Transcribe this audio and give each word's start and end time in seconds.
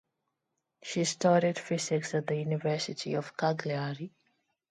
She 0.81 1.03
studied 1.03 1.59
physics 1.59 2.15
at 2.15 2.25
the 2.25 2.35
University 2.37 3.13
of 3.13 3.37
Cagliari. 3.37 4.11